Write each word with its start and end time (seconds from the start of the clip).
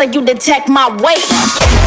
so 0.00 0.10
you 0.10 0.24
detect 0.24 0.66
my 0.70 0.88
weight. 1.02 1.79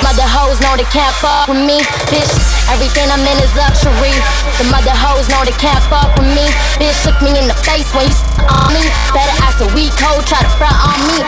Mother 0.00 0.24
hoes 0.24 0.56
know 0.64 0.72
they 0.72 0.88
can't 0.88 1.12
fuck 1.20 1.52
with 1.52 1.60
me, 1.60 1.84
bitch. 2.08 2.32
Everything 2.72 3.12
I'm 3.12 3.20
in 3.20 3.36
is 3.44 3.52
luxury. 3.52 4.16
The 4.56 4.64
mother 4.72 4.96
hoes 4.96 5.28
know 5.28 5.44
they 5.44 5.52
can't 5.60 5.84
fuck 5.92 6.16
with 6.16 6.32
me, 6.32 6.48
bitch. 6.80 6.96
Look 7.04 7.20
me 7.20 7.36
in 7.36 7.44
the 7.44 7.52
face 7.60 7.92
when 7.92 8.08
you 8.08 8.16
on 8.48 8.72
me. 8.72 8.88
Better 9.12 9.36
ask 9.44 9.60
a 9.60 9.68
weak 9.76 9.92
hoe, 10.00 10.24
try 10.24 10.40
to 10.40 10.48
front 10.56 10.72
on 10.88 11.04
me. 11.12 11.20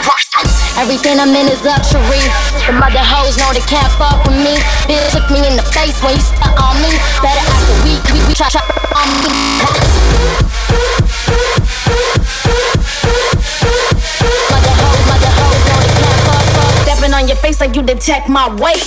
Everything 0.80 1.20
I'm 1.20 1.36
in 1.36 1.52
is 1.52 1.60
luxury. 1.60 2.24
The 2.64 2.72
mother 2.72 3.04
hoes 3.04 3.36
know 3.36 3.52
they 3.52 3.60
can't 3.68 3.92
fuck 4.00 4.24
with 4.24 4.40
me, 4.40 4.56
bitch. 4.88 5.12
Look 5.12 5.28
me 5.28 5.44
in 5.44 5.60
the 5.60 5.66
face 5.76 6.00
when 6.00 6.16
you 6.16 6.24
on 6.56 6.80
me. 6.80 6.88
Better 7.20 7.44
ask 7.52 7.68
a 7.68 7.76
weak, 7.84 8.00
we, 8.16 8.24
we 8.24 8.32
try, 8.32 8.48
try 8.48 8.64
on 8.96 9.12
me. 9.20 9.28
Face 17.44 17.60
like 17.60 17.76
you 17.76 17.82
detect 17.82 18.26
my 18.26 18.48
weight. 18.56 18.80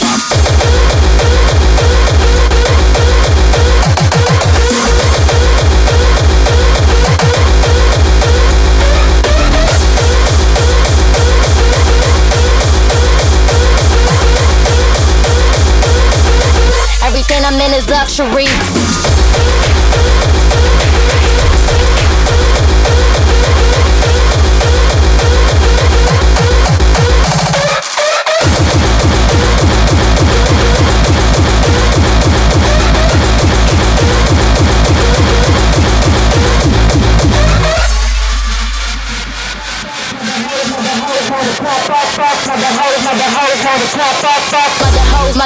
Everything 17.03 17.45
I'm 17.45 17.61
in 17.61 17.73
is 17.75 17.87
luxury. 17.89 18.86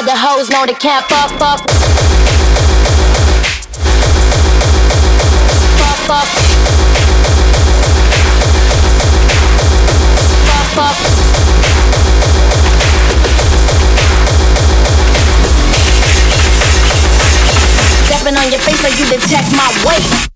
Mother 0.01 0.17
hoes 0.17 0.49
know 0.49 0.65
they 0.65 0.73
can't 0.73 1.05
fuck, 1.05 1.29
fuck. 1.37 1.59
Fuck, 5.77 5.99
fuck. 6.09 6.27
Fuck, 10.49 10.67
fuck. 10.73 10.97
Stepping 18.07 18.37
on 18.37 18.49
your 18.49 18.59
face 18.61 18.81
like 18.81 18.97
you 18.97 19.05
detect 19.05 19.51
my 19.51 19.69
weight. 19.85 20.30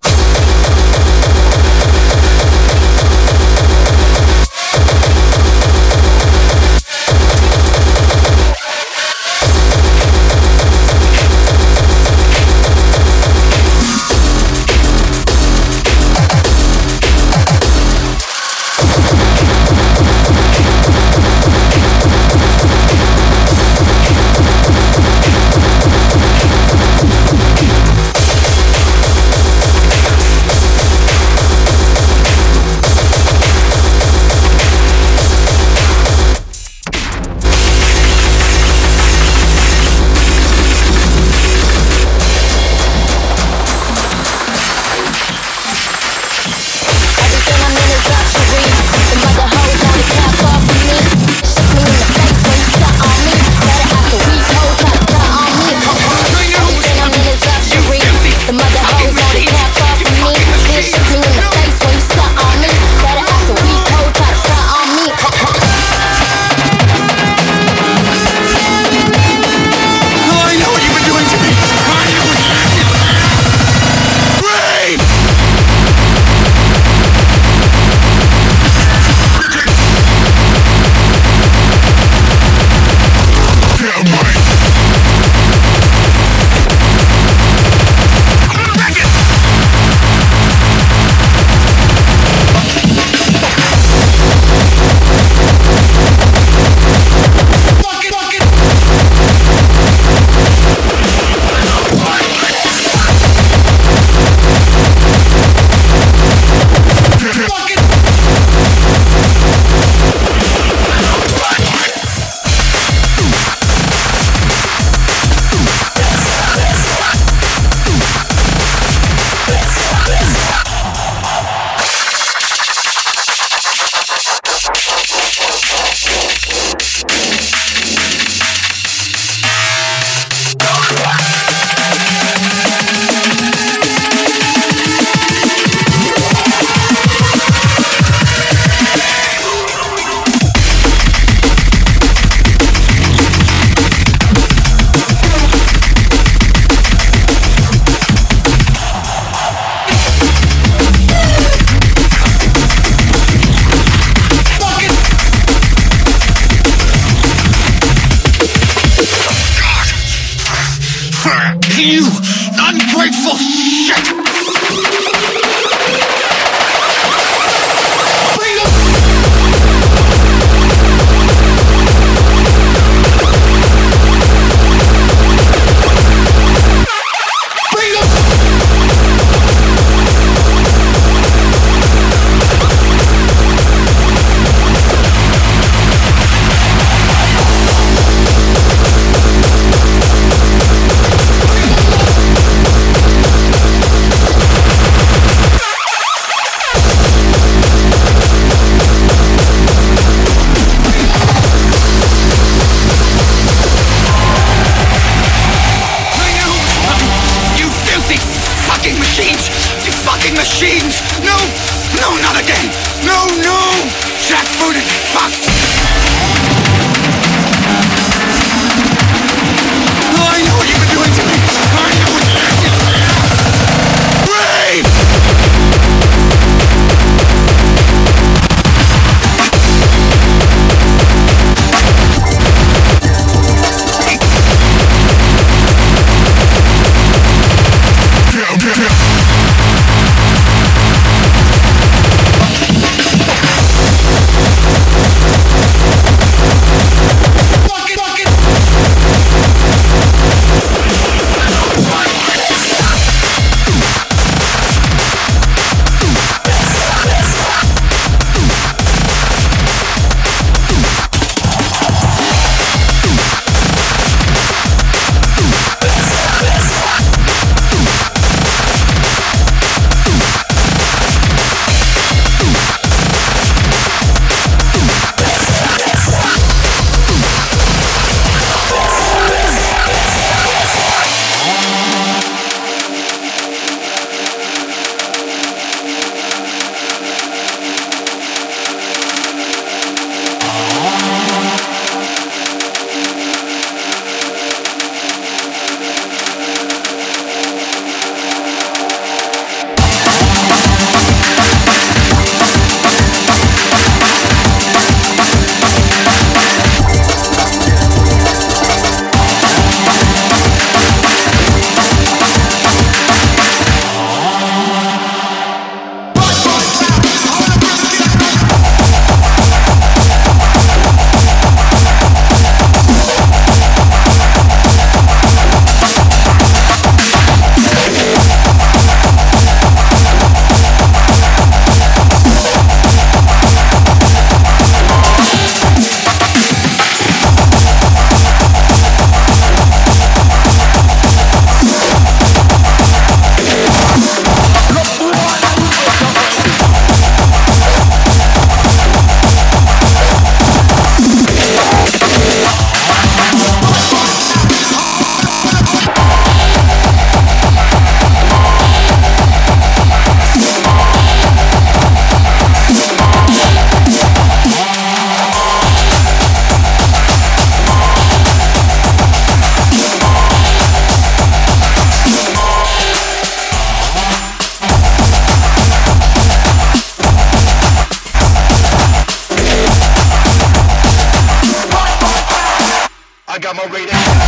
I'm 383.47 383.59
a 383.59 383.71
raider. 383.71 384.24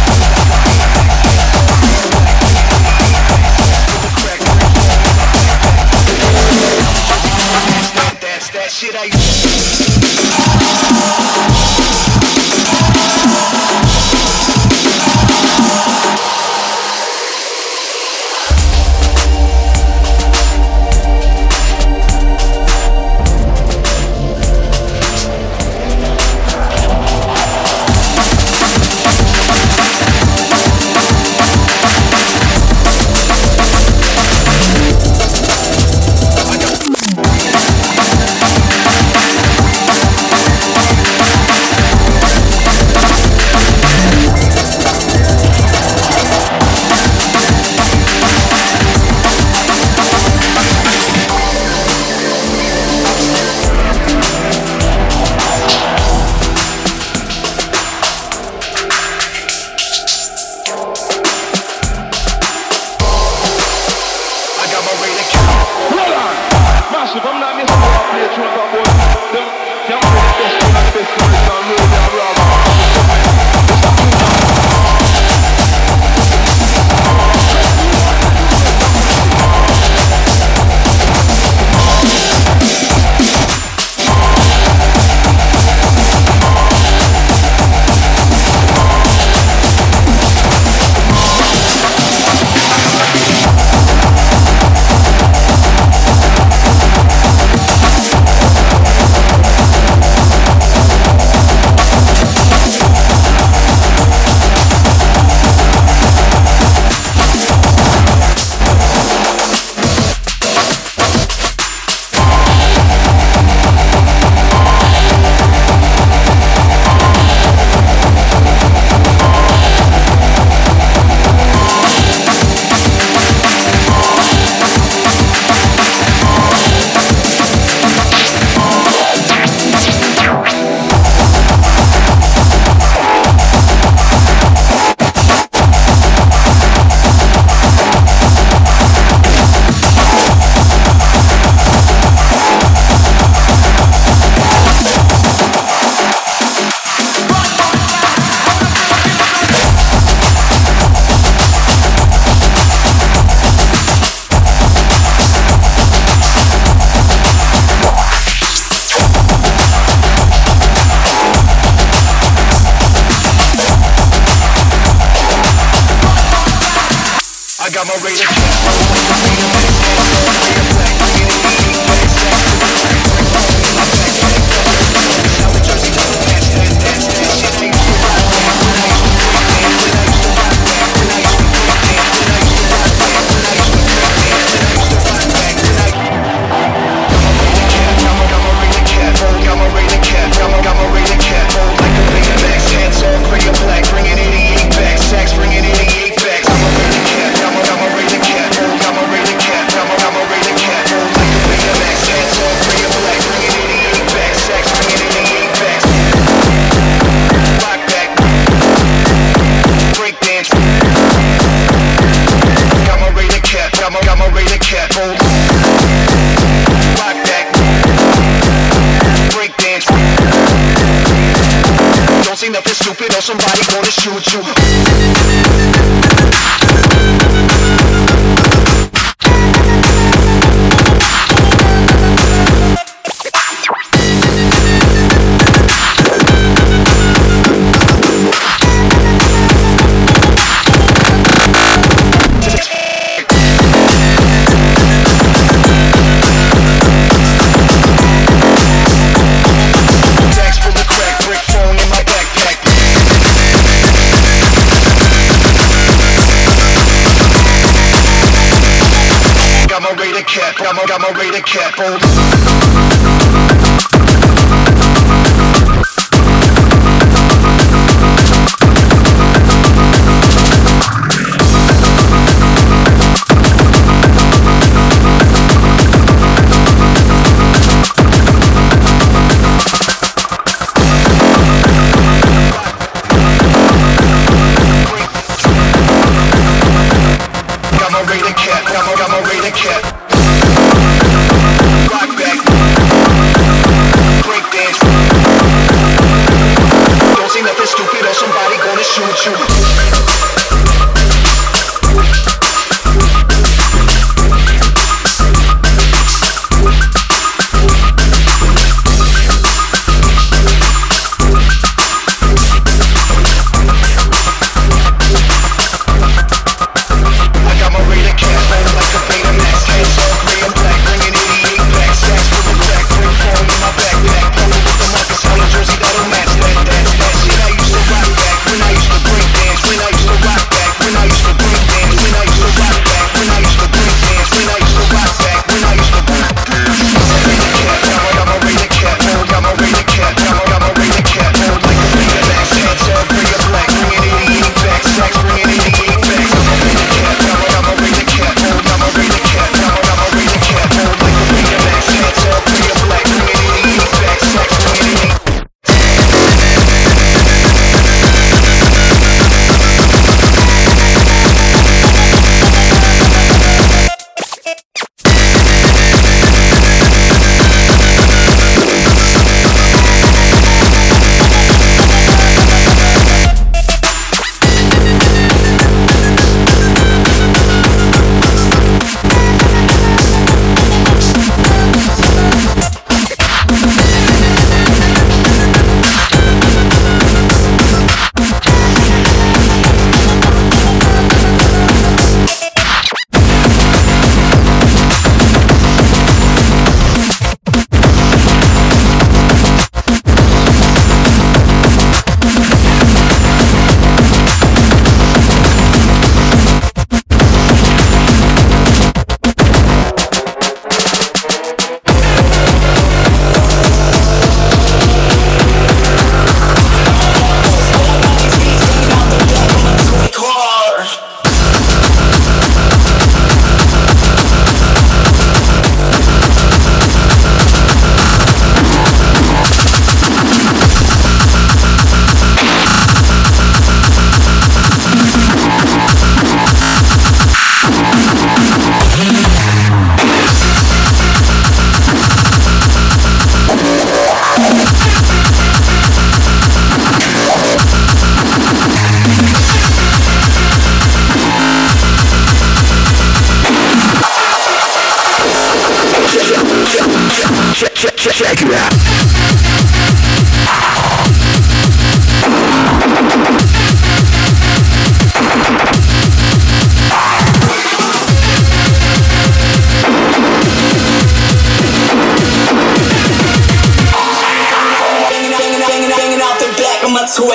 Chapel. 261.47 262.06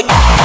like. 0.07 0.43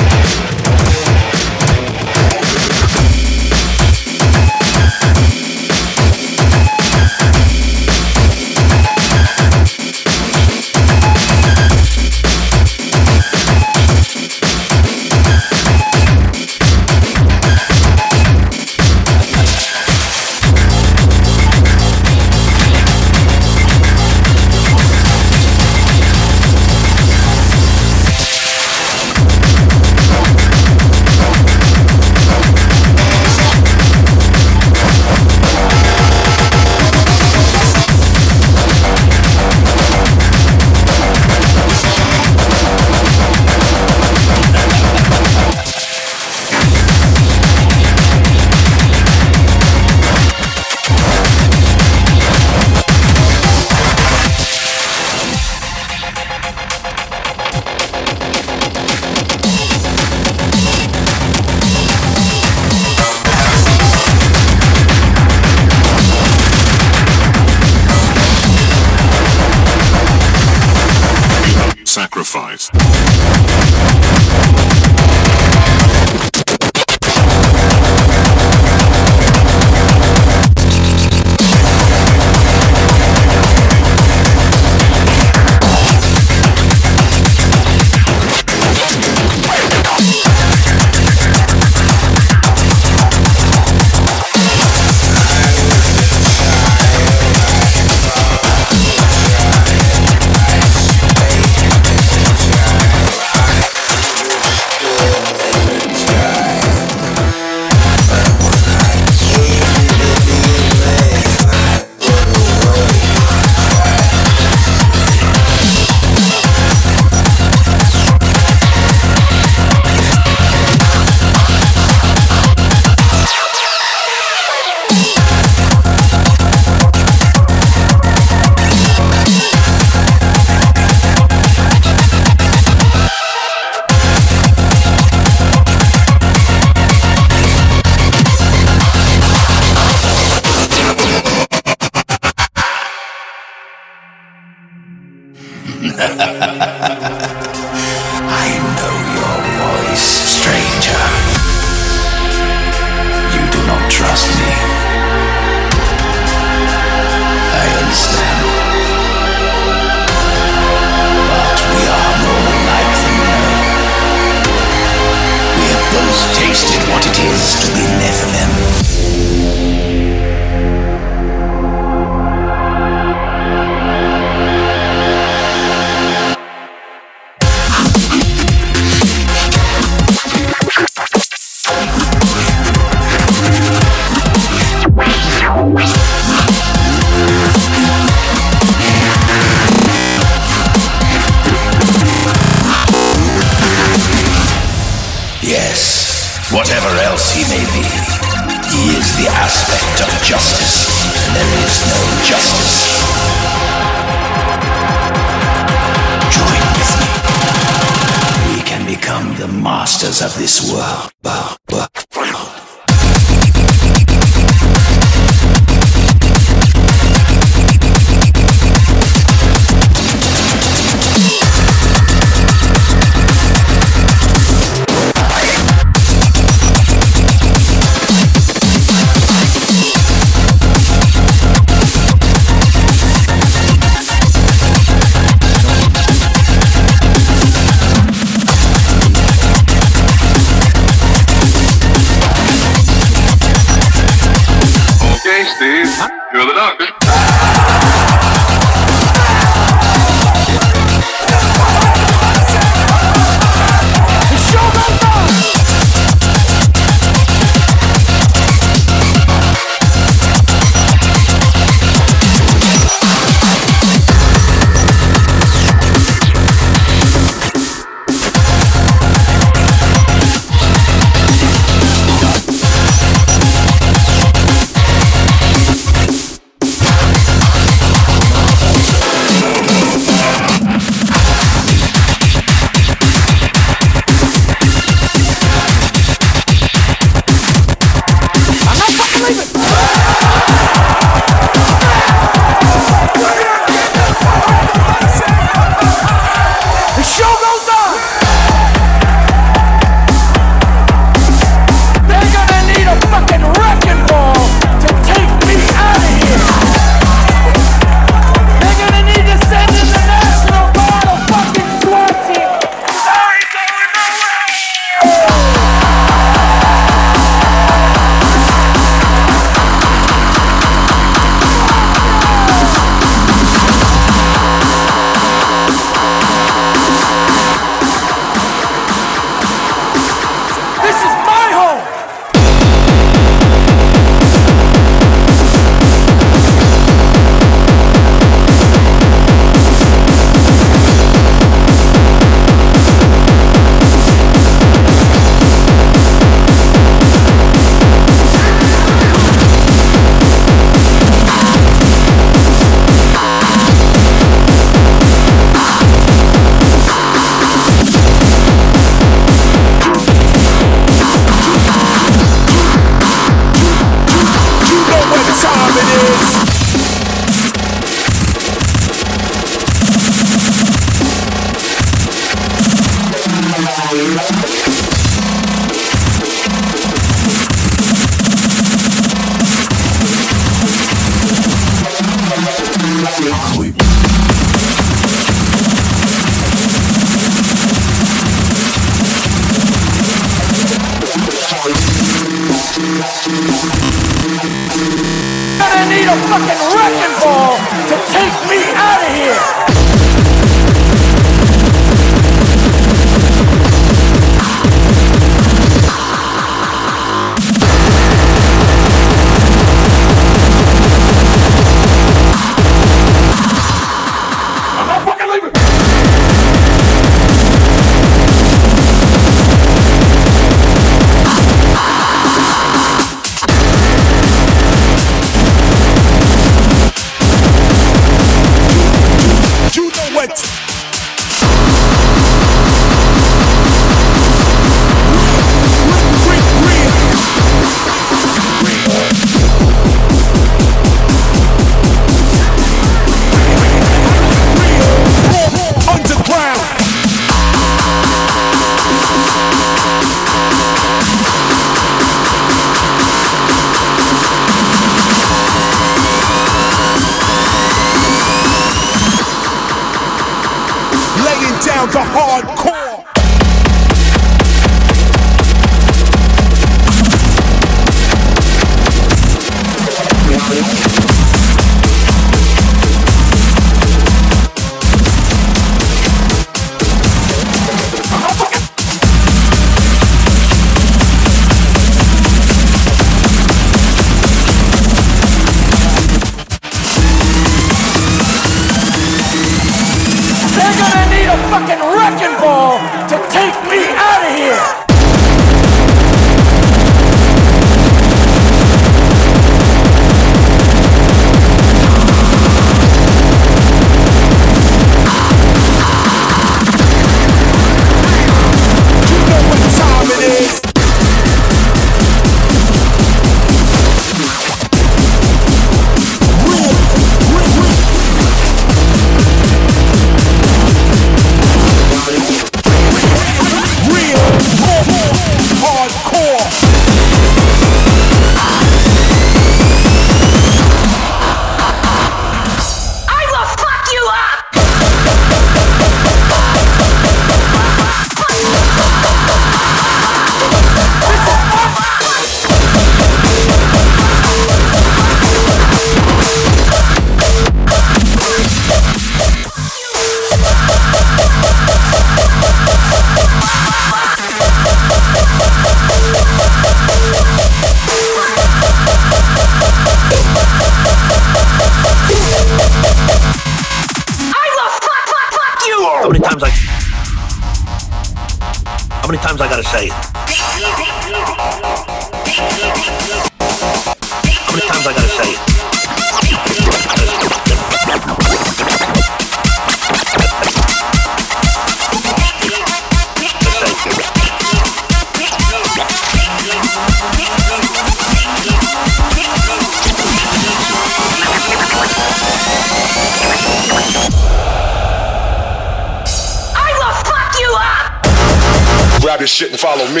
Shit 599.28 599.50
and 599.50 599.60
follow 599.60 599.84
me. 599.92 600.00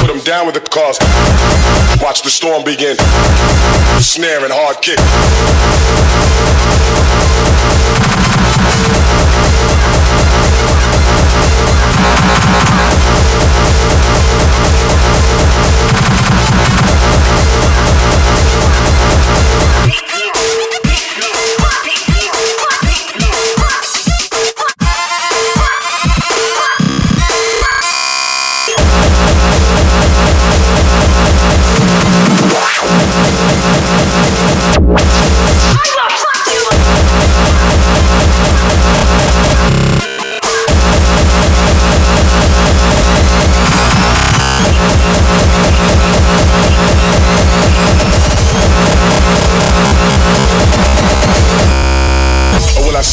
Put 0.00 0.12
them 0.12 0.22
down 0.24 0.46
with 0.46 0.54
the 0.54 0.60
cause. 0.60 0.98
Watch 2.02 2.22
the 2.22 2.30
storm 2.30 2.62
begin. 2.62 2.96
Snare 4.00 4.44
and 4.44 4.52
hard 4.52 4.82
kick. 4.82 4.98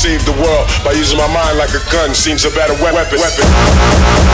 Save 0.05 0.23
the 0.23 0.33
world 0.33 0.69
by 0.85 0.91
using 0.91 1.17
my 1.17 1.25
mind 1.33 1.57
like 1.57 1.71
a 1.71 1.81
gun. 1.91 2.13
Seems 2.13 2.45
a 2.45 2.51
better 2.51 2.73
weapon. 2.73 3.17
weapon. 3.17 4.24